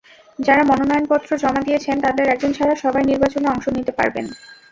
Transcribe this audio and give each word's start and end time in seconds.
যাঁরা 0.39 0.63
মনোনয়নপত্র 0.63 1.29
জমা 1.37 1.61
দিয়েছেন, 1.63 1.95
তাঁদের 2.05 2.25
একজন 2.29 2.51
ছাড়া 2.53 2.75
সবাই 2.83 3.03
নির্বাচনে 3.09 3.47
অংশ 3.47 3.65
নিতে 3.77 3.91
পারবেন। 3.99 4.25